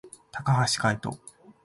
[0.33, 1.11] 高橋海人